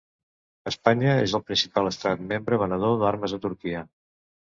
Espanya 0.71 1.11
és 1.27 1.35
el 1.41 1.45
principal 1.51 1.91
estat 1.91 2.25
membre 2.35 2.63
venedor 2.65 3.01
d’armes 3.07 3.41
a 3.41 3.45
Turquia. 3.49 3.89